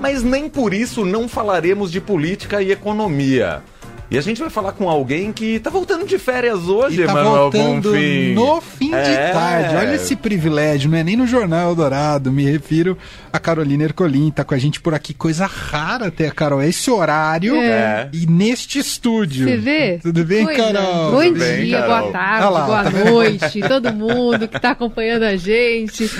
[0.00, 3.62] mas nem por isso não falaremos de política e economia.
[4.12, 7.22] E a gente vai falar com alguém que tá voltando de férias hoje, e tá
[7.22, 8.34] voltando Bonfim.
[8.34, 9.02] no fim É.
[9.04, 9.76] de tarde.
[9.76, 12.32] Olha esse privilégio, não é nem no Jornal Eldorado.
[12.32, 12.98] Me refiro
[13.32, 15.14] a Carolina Ercolim, tá com a gente por aqui.
[15.14, 16.60] Coisa rara ter a Carol.
[16.60, 18.08] É esse horário É.
[18.12, 19.46] e neste estúdio.
[19.48, 20.00] Você vê?
[20.02, 20.60] Tudo bem, Coisa.
[20.72, 21.10] Carol?
[21.12, 22.00] Bom Tudo bem, dia, Carol?
[22.00, 26.10] boa tarde, lá, boa tá noite, todo mundo que está acompanhando a gente.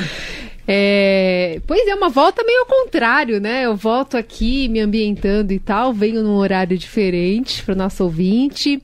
[0.67, 3.65] É, pois é, uma volta meio ao contrário, né?
[3.65, 8.81] Eu volto aqui me ambientando e tal, venho num horário diferente para o nosso ouvinte.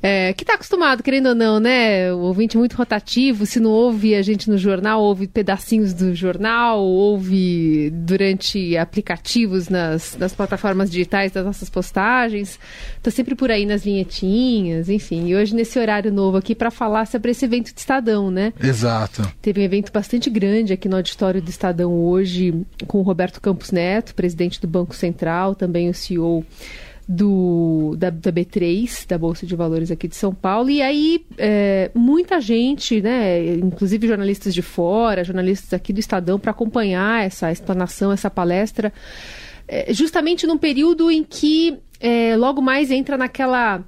[0.00, 2.12] É, que está acostumado, querendo ou não, né?
[2.12, 6.80] O ouvinte muito rotativo, se não ouve a gente no jornal, ouve pedacinhos do jornal,
[6.80, 12.60] ouve durante aplicativos nas, nas plataformas digitais das nossas postagens.
[13.02, 15.26] Tô sempre por aí nas vinhetinhas, enfim.
[15.26, 18.52] E hoje nesse horário novo aqui para falar sobre esse evento de Estadão, né?
[18.62, 19.28] Exato.
[19.42, 22.54] Teve um evento bastante grande aqui no auditório do Estadão hoje,
[22.86, 26.44] com o Roberto Campos Neto, presidente do Banco Central, também o CEO
[27.08, 30.68] do, da, da B3, da Bolsa de Valores aqui de São Paulo.
[30.68, 36.50] E aí, é, muita gente, né, inclusive jornalistas de fora, jornalistas aqui do Estadão, para
[36.50, 38.92] acompanhar essa explanação, essa palestra,
[39.66, 43.82] é, justamente num período em que é, logo mais entra naquela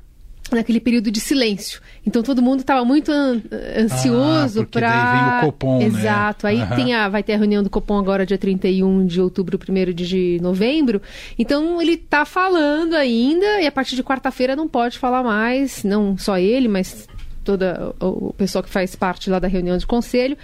[0.56, 1.81] naquele período de silêncio.
[2.06, 3.41] Então todo mundo estava muito an-
[3.77, 5.84] ansioso Ah, porque para daí vem o Copom, né?
[5.87, 6.47] Exato.
[6.47, 6.77] Aí Aham.
[6.77, 10.39] tem a, vai ter a reunião do Copom agora dia 31 de outubro, 1 de
[10.41, 11.01] novembro.
[11.39, 16.17] Então ele está falando ainda e a partir de quarta-feira não pode falar mais, não
[16.17, 17.09] só ele, mas
[17.43, 20.37] toda o pessoal que faz parte lá da reunião de conselho.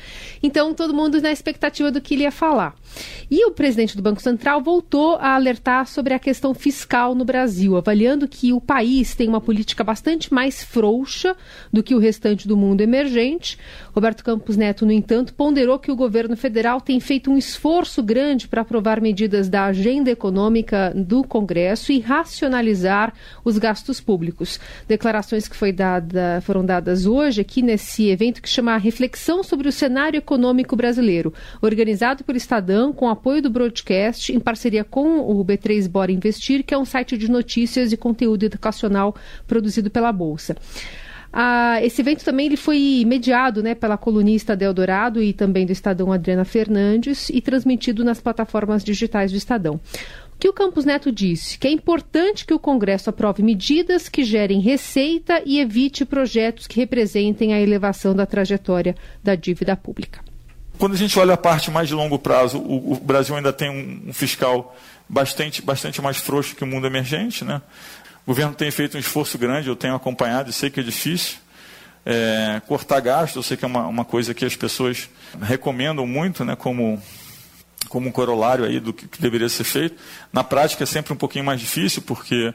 [0.43, 2.75] Então todo mundo na expectativa do que ele ia falar.
[3.31, 7.77] E o presidente do Banco Central voltou a alertar sobre a questão fiscal no Brasil,
[7.77, 11.37] avaliando que o país tem uma política bastante mais frouxa
[11.73, 13.59] do que o restante do mundo emergente.
[13.95, 18.49] Roberto Campos Neto, no entanto, ponderou que o governo federal tem feito um esforço grande
[18.49, 23.13] para aprovar medidas da agenda econômica do Congresso e racionalizar
[23.45, 24.61] os gastos públicos.
[24.87, 30.19] Declarações que dada, foram dadas hoje aqui nesse evento que chama Reflexão sobre o Cenário
[30.19, 36.13] Econômico Brasileiro, organizado por Estadão com apoio do Broadcast, em parceria com o B3 Bora
[36.13, 39.15] Investir, que é um site de notícias e conteúdo educacional
[39.47, 40.57] produzido pela Bolsa.
[41.33, 45.73] Ah, esse evento também ele foi mediado né, pela colunista Del Dourado e também do
[45.73, 49.79] Estadão Adriana Fernandes e transmitido nas plataformas digitais do Estadão.
[50.39, 51.59] Que o Campos Neto disse?
[51.59, 56.81] Que é importante que o Congresso aprove medidas que gerem receita e evite projetos que
[56.81, 60.21] representem a elevação da trajetória da dívida pública.
[60.79, 63.71] Quando a gente olha a parte mais de longo prazo, o, o Brasil ainda tem
[63.71, 64.77] um, um fiscal
[65.09, 67.45] bastante, bastante mais frouxo que o mundo emergente.
[67.45, 67.63] Né?
[68.25, 71.39] O governo tem feito um esforço grande, eu tenho acompanhado e sei que é difícil.
[72.05, 75.09] É, cortar gasto, eu sei que é uma, uma coisa que as pessoas
[75.43, 77.03] recomendam muito, né, como,
[77.89, 80.01] como um corolário aí do que, que deveria ser feito.
[80.33, 82.55] Na prática é sempre um pouquinho mais difícil, porque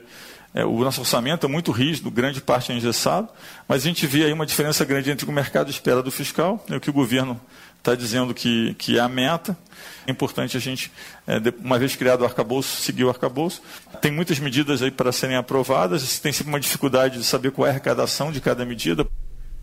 [0.53, 3.29] é, o nosso orçamento é muito rígido, grande parte é engessado,
[3.67, 6.11] mas a gente vê aí uma diferença grande entre o que o mercado espera do
[6.11, 7.39] fiscal e o que o governo
[7.81, 9.57] está dizendo que, que é a meta.
[10.05, 10.91] É importante a gente,
[11.27, 13.61] é, uma vez criado o arcabouço, seguir o arcabouço.
[13.99, 17.69] Tem muitas medidas aí para serem aprovadas, tem sempre uma dificuldade de saber qual é
[17.69, 19.05] a arrecadação de cada medida.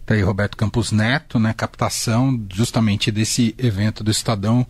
[0.04, 1.52] Tá aí Roberto Campos Neto, né?
[1.52, 4.66] Captação justamente desse evento do Estadão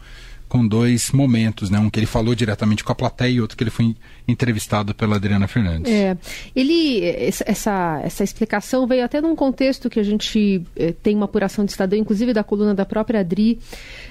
[0.49, 1.79] com dois momentos, né?
[1.79, 3.95] Um que ele falou diretamente com a plateia e outro que ele foi
[4.27, 5.93] entrevistado pela Adriana Fernandes.
[5.93, 6.17] É,
[6.55, 11.65] ele essa, essa, explicação veio até num contexto que a gente eh, tem uma apuração
[11.65, 13.59] de Estadão, inclusive da coluna da própria Adri,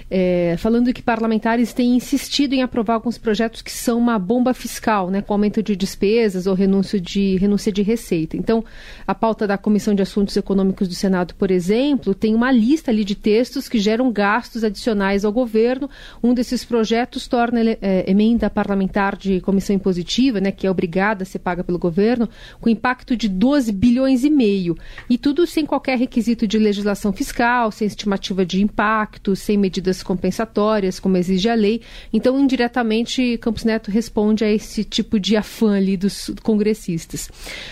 [0.09, 5.09] eh, falando que parlamentares têm insistido em aprovar alguns projetos que são uma bomba fiscal,
[5.09, 8.37] né, com aumento de despesas ou renúncia de, renúncia de receita.
[8.37, 8.63] Então,
[9.05, 13.03] a pauta da Comissão de Assuntos Econômicos do Senado, por exemplo, tem uma lista ali
[13.03, 15.89] de textos que geram gastos adicionais ao governo.
[16.23, 21.25] Um desses projetos torna eh, emenda parlamentar de comissão impositiva, né, que é obrigada a
[21.25, 22.29] ser paga pelo governo,
[22.61, 24.77] com impacto de 12 bilhões e meio.
[25.09, 30.99] E tudo sem qualquer requisito de legislação fiscal, sem estimativa de impacto, sem medidas compensatórias,
[30.99, 31.81] como exige a lei.
[32.11, 37.29] Então, indiretamente, Campos Neto responde a esse tipo de afã ali dos congressistas.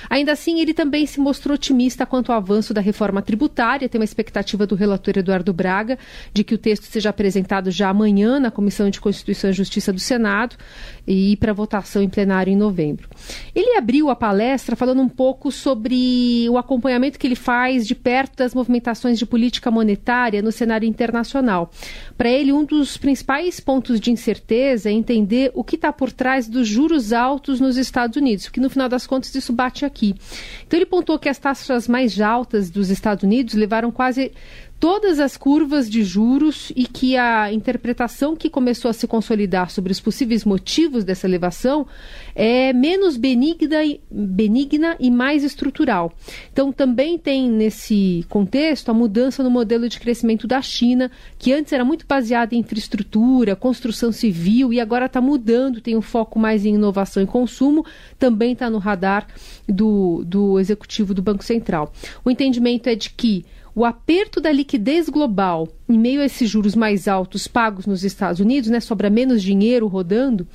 [0.10, 3.89] Ainda assim, ele também se mostrou otimista quanto ao avanço da reforma tributária.
[3.89, 5.98] Tem uma expectativa do relator Eduardo Braga
[6.33, 10.00] de que o texto seja apresentado já amanhã na Comissão de Constituição e Justiça do
[10.00, 10.56] Senado
[11.07, 13.07] e para votação em plenário em novembro.
[13.54, 18.38] Ele abriu a palestra falando um pouco sobre o acompanhamento que ele faz de perto
[18.38, 21.71] das movimentações de política monetária no cenário internacional.
[22.17, 26.47] Para ele, um dos principais pontos de incerteza é entender o que está por trás
[26.47, 30.15] dos juros altos nos Estados Unidos, que no final das contas isso bate aqui.
[30.65, 34.31] Então ele pontuou que as taxas mais altas dos Estados Unidos levaram quase
[34.85, 39.91] todas as curvas de juros e que a interpretação que começou a se consolidar sobre
[39.91, 41.87] os possíveis motivos dessa elevação
[42.35, 46.13] é menos benigna e, benigna e mais estrutural.
[46.53, 51.09] Então, também tem nesse contexto a mudança no modelo de crescimento da China,
[51.39, 56.01] que antes era muito baseada em infraestrutura, construção civil e agora está mudando, tem um
[56.01, 57.83] foco mais em inovação e consumo,
[58.19, 59.25] também está no radar
[59.67, 61.91] do, do executivo do Banco Central.
[62.23, 63.43] O entendimento é de que
[63.75, 68.39] o aperto da liquidez global, em meio a esses juros mais altos pagos nos Estados
[68.39, 70.48] Unidos, né, sobra menos dinheiro rodando,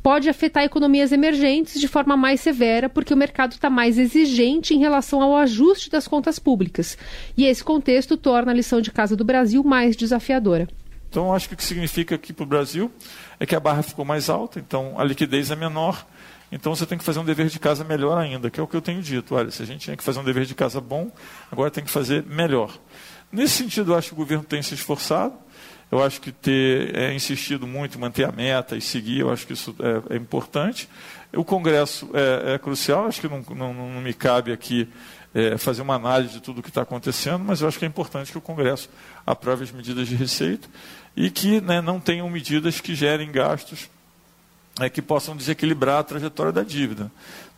[0.00, 4.78] pode afetar economias emergentes de forma mais severa, porque o mercado está mais exigente em
[4.78, 6.96] relação ao ajuste das contas públicas.
[7.36, 10.68] E esse contexto torna a lição de casa do Brasil mais desafiadora.
[11.10, 12.92] Então, acho que o que significa aqui para o Brasil
[13.40, 16.06] é que a barra ficou mais alta, então a liquidez é menor
[16.50, 18.76] então você tem que fazer um dever de casa melhor ainda, que é o que
[18.76, 19.34] eu tenho dito.
[19.34, 21.10] Olha, se a gente tinha que fazer um dever de casa bom,
[21.50, 22.78] agora tem que fazer melhor.
[23.30, 25.34] Nesse sentido, eu acho que o governo tem se esforçado.
[25.90, 29.46] Eu acho que ter é, insistido muito em manter a meta e seguir, eu acho
[29.46, 29.74] que isso
[30.10, 30.88] é, é importante.
[31.34, 34.86] O Congresso é, é crucial, acho que não, não, não me cabe aqui
[35.34, 37.88] é, fazer uma análise de tudo o que está acontecendo, mas eu acho que é
[37.88, 38.90] importante que o Congresso
[39.26, 40.68] aprove as medidas de receita
[41.16, 43.88] e que né, não tenham medidas que gerem gastos
[44.80, 47.10] é, que possam desequilibrar a trajetória da dívida.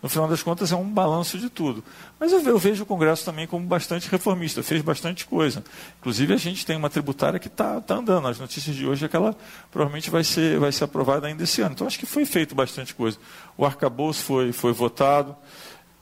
[0.02, 1.84] No final das contas, é um balanço de tudo.
[2.18, 5.62] Mas eu, vejo o Congresso também como bastante reformista, fez bastante coisa.
[5.98, 8.26] Inclusive, a gente tem uma tributária que está tá andando.
[8.26, 9.36] As notícias de hoje é que ela
[9.70, 11.72] provavelmente vai ser, vai ser aprovada ainda esse ano.
[11.74, 13.18] Então, acho que foi feito bastante coisa.
[13.58, 15.36] O arcabouço foi, foi votado.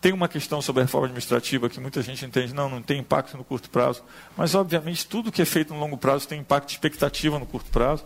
[0.00, 3.37] Tem uma questão sobre a reforma administrativa que muita gente entende, não, não tem impacto
[3.37, 4.05] no curto prazo.
[4.37, 7.69] Mas, obviamente, tudo que é feito no longo prazo tem impacto de expectativa no curto
[7.73, 8.05] prazo.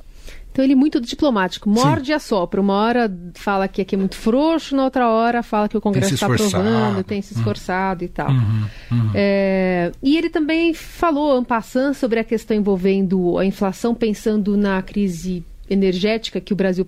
[0.53, 2.13] Então ele é muito diplomático, morde Sim.
[2.13, 2.61] e assopra.
[2.61, 6.13] Uma hora fala que aqui é muito frouxo, na outra hora fala que o Congresso
[6.13, 8.07] está aprovando, tem se esforçado uhum.
[8.07, 8.31] e tal.
[8.31, 9.11] Uhum, uhum.
[9.15, 15.43] É, e ele também falou, Ampassan, sobre a questão envolvendo a inflação, pensando na crise
[15.71, 16.87] energética que o Brasil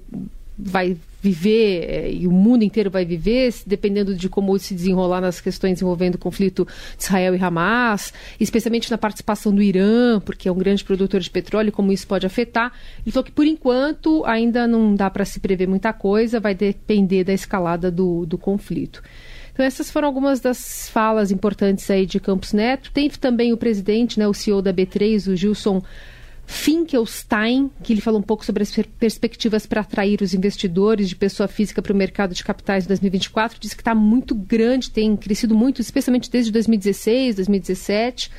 [0.59, 0.95] vai
[1.25, 5.81] viver é, e o mundo inteiro vai viver, dependendo de como se desenrolar nas questões
[5.81, 6.69] envolvendo o conflito
[6.99, 11.31] de Israel e Hamas, especialmente na participação do Irã, porque é um grande produtor de
[11.31, 12.73] petróleo, como isso pode afetar.
[13.09, 17.33] Falou que, por enquanto, ainda não dá para se prever muita coisa, vai depender da
[17.33, 19.03] escalada do, do conflito.
[19.55, 22.91] Então essas foram algumas das falas importantes aí de Campos Neto.
[22.93, 25.81] Tem também o presidente, né, o CEO da B3, o Gilson
[26.47, 31.49] Finkelstein, que ele falou um pouco sobre as perspectivas para atrair os investidores de pessoa
[31.49, 33.59] física para o mercado de capitais em 2024.
[33.59, 38.31] Disse que está muito grande, tem crescido muito, especialmente desde 2016, 2017.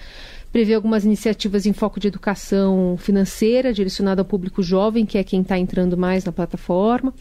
[0.51, 5.41] Prevê algumas iniciativas em foco de educação financeira, direcionada ao público jovem, que é quem
[5.41, 7.13] está entrando mais na plataforma.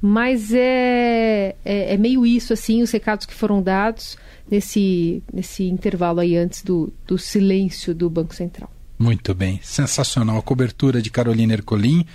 [0.00, 4.18] Mas é, é, é, meio isso, assim, os recados que foram dados
[4.50, 8.68] nesse, nesse intervalo aí antes do, do silêncio do Banco Central.
[9.02, 10.38] Muito bem, sensacional.
[10.38, 12.06] A cobertura de Carolina Ercolim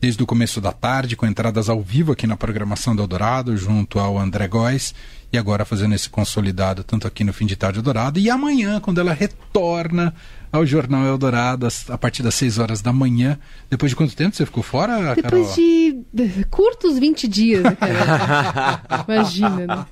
[0.00, 3.98] desde o começo da tarde, com entradas ao vivo aqui na programação do Eldorado, junto
[3.98, 4.94] ao André Góes,
[5.32, 9.00] e agora fazendo esse consolidado tanto aqui no Fim de Tarde Eldorado, e amanhã, quando
[9.00, 10.14] ela retorna
[10.50, 13.38] ao Jornal Eldorado a partir das 6 horas da manhã.
[13.70, 16.04] Depois de quanto tempo você ficou fora, Depois Carol?
[16.12, 17.76] de curtos 20 dias, né,
[19.06, 19.86] Imagina, né?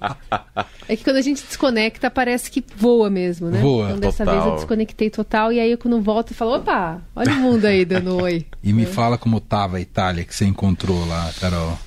[0.88, 3.61] É que quando a gente desconecta, parece que voa mesmo, né?
[3.61, 4.41] Voa, Então dessa total.
[4.41, 7.65] vez eu desconectei total e aí eu quando volto eu falo, opa, olha o mundo
[7.65, 8.47] aí dando oi.
[8.62, 8.87] E me é.
[8.87, 11.79] fala como tava a Itália que você encontrou lá, Carol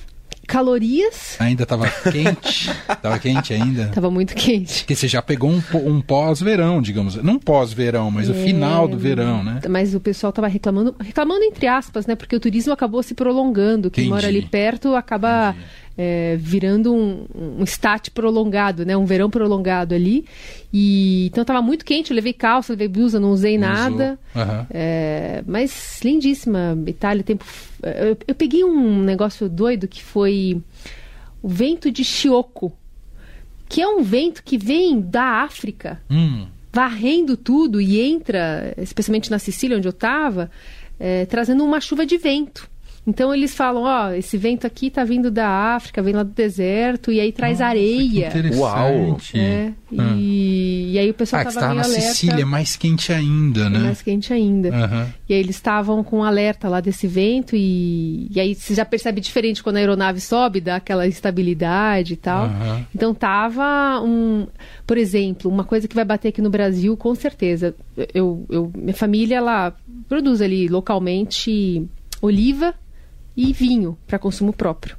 [0.50, 1.36] calorias.
[1.38, 2.70] Ainda estava quente?
[2.90, 3.84] Estava quente ainda?
[3.84, 4.80] Estava muito quente.
[4.80, 7.14] Porque você já pegou um, um pós-verão, digamos.
[7.16, 9.60] Não pós-verão, mas é, o final do verão, né?
[9.68, 12.16] Mas o pessoal estava reclamando, reclamando entre aspas, né?
[12.16, 13.90] Porque o turismo acabou se prolongando.
[13.90, 14.14] Quem Entendi.
[14.14, 15.54] mora ali perto acaba
[16.02, 17.26] é, virando um,
[17.58, 18.96] um estate prolongado, né?
[18.96, 20.24] Um verão prolongado ali.
[20.72, 24.18] E então estava muito quente, eu levei calça, levei blusa, não usei nada.
[24.34, 24.66] Uhum.
[24.70, 27.44] É, mas lindíssima, Itália, tempo.
[27.82, 30.62] Eu, eu, peguei um negócio doido que foi
[31.42, 32.72] o vento de Chioco,
[33.68, 36.46] que é um vento que vem da África, hum.
[36.72, 40.50] varrendo tudo e entra, especialmente na Sicília onde eu estava,
[40.98, 42.69] é, trazendo uma chuva de vento.
[43.06, 47.10] Então eles falam, ó, esse vento aqui tá vindo da África, vem lá do deserto,
[47.10, 48.30] e aí traz Nossa, areia.
[48.54, 49.18] Uau!
[49.34, 50.14] É, ah.
[50.16, 52.08] e, e, aí o pessoal ah, tava meio na alerta.
[52.08, 53.78] Sicília é mais quente ainda, né?
[53.78, 54.68] É mais quente ainda.
[54.68, 55.06] Uhum.
[55.28, 59.20] E aí eles estavam com alerta lá desse vento, e, e aí você já percebe
[59.20, 62.48] diferente quando a aeronave sobe, dá aquela estabilidade e tal.
[62.48, 62.84] Uhum.
[62.94, 64.46] Então tava um...
[64.86, 67.74] Por exemplo, uma coisa que vai bater aqui no Brasil, com certeza.
[68.12, 69.74] Eu, eu, minha família, ela
[70.06, 71.88] produz ali localmente
[72.20, 72.74] oliva
[73.40, 74.98] e vinho para consumo próprio.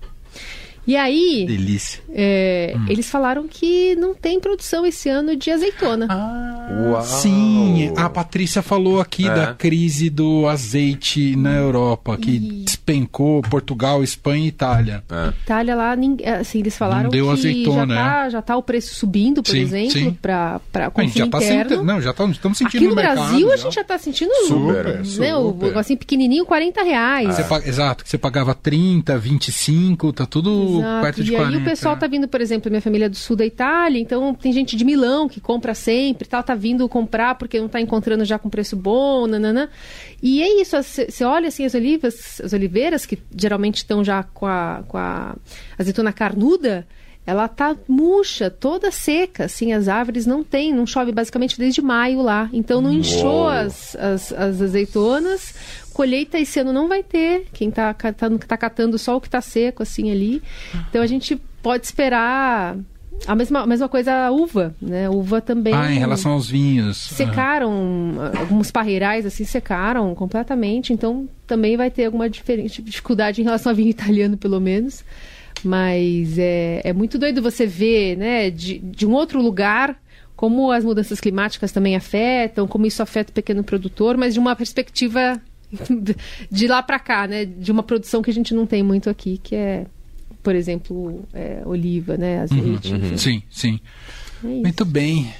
[0.85, 2.01] E aí, delícia.
[2.13, 2.85] É, hum.
[2.89, 6.07] eles falaram que não tem produção esse ano de azeitona.
[6.09, 7.01] Ah, Uau.
[7.03, 9.33] Sim, a Patrícia falou aqui É.
[9.33, 12.63] da crise do azeite na Europa, que Ih.
[12.65, 15.03] despencou Portugal, Espanha e Itália.
[15.09, 15.29] É.
[15.43, 18.63] Itália lá, nin- assim, eles falaram Não deu que azeitona, já, tá, já tá o
[18.63, 20.17] preço subindo, por Sim, exemplo, sim.
[20.19, 21.69] para A consumo já tá interno.
[21.69, 23.63] sentindo, não, já tá- estamos sentindo Aqui no no mercado, Brasil a já.
[23.63, 24.85] gente já tá sentindo Super,
[25.19, 25.65] né, o super.
[25.67, 27.35] negocinho pequenininho, 40 reais.
[27.35, 31.01] Você Exato, que você pagava 30, 25, tá tudo Exato.
[31.01, 31.57] perto de e 40.
[31.57, 34.33] aí o pessoal tá vindo, por exemplo, minha família é do sul da Itália, então
[34.33, 38.25] tem gente de Milão que compra sempre, tal, tá vindo comprar porque não tá encontrando
[38.25, 39.69] já com preço bom, nananã.
[40.21, 44.45] E é isso, você olha assim as olivas, as oliveiras que geralmente estão já com
[44.45, 45.35] a, com a
[45.77, 46.85] azeitona carnuda,
[47.25, 52.21] ela tá murcha, toda seca, assim, as árvores não tem, não chove basicamente desde maio
[52.21, 52.49] lá.
[52.51, 55.53] Então não inchou as, as, as azeitonas,
[55.93, 57.47] colheita esse ano não vai ter.
[57.53, 60.41] Quem tá, catando, tá catando só o que tá seco, assim, ali.
[60.89, 62.77] Então a gente pode esperar
[63.27, 65.09] a mesma, a mesma coisa a uva, né?
[65.09, 65.73] Uva também.
[65.73, 66.97] Ah, em relação aos vinhos.
[66.97, 73.71] Secaram, alguns parreirais assim secaram completamente, então também vai ter alguma diferente, dificuldade em relação
[73.71, 75.03] ao vinho italiano, pelo menos.
[75.63, 79.95] Mas é, é muito doido você ver, né, de, de um outro lugar,
[80.35, 84.55] como as mudanças climáticas também afetam, como isso afeta o pequeno produtor, mas de uma
[84.55, 85.39] perspectiva
[86.51, 89.39] de lá para cá, né, de uma produção que a gente não tem muito aqui,
[89.41, 89.85] que é,
[90.43, 92.93] por exemplo, é, oliva, né, azeite.
[92.93, 93.11] enfim.
[93.13, 93.79] Ah, Sim, sim.
[94.43, 94.47] É.
[94.47, 95.31] Muito bem.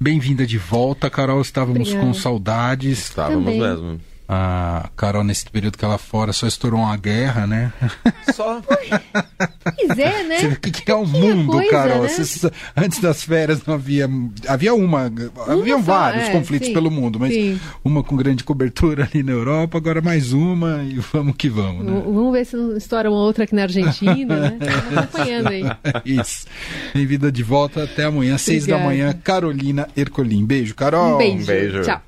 [0.00, 1.40] Bem-vinda de volta, Carol.
[1.40, 2.06] Estávamos Obrigada.
[2.06, 2.98] com saudades.
[3.00, 3.60] Estávamos Também.
[3.60, 4.00] mesmo.
[4.30, 7.72] A Carol, nesse período que ela fora, só estourou uma guerra, né?
[8.34, 8.60] Só.
[8.60, 10.36] Pois é, né?
[10.40, 12.02] Você o que, que é o mundo, coisa, Carol?
[12.02, 12.08] né?
[12.08, 14.06] Você- antes das férias não havia.
[14.46, 15.10] Havia uma.
[15.46, 17.58] Haviam só, vários é, conflitos sim, pelo mundo, mas sim.
[17.82, 21.92] uma com grande cobertura ali na Europa, agora mais uma e vamos que vamos, né?
[21.92, 24.58] V- Vamos ver se não estoura uma outra aqui na Argentina, né?
[24.92, 25.64] Tô acompanhando aí.
[26.04, 26.46] Isso.
[26.92, 27.84] Bem-vinda de volta.
[27.84, 29.14] Até amanhã, seis da manhã.
[29.24, 30.44] Carolina Ercolim.
[30.44, 31.14] Beijo, Carol.
[31.14, 31.46] Um beijo.
[31.46, 31.82] beijo.
[31.82, 32.02] Tchau.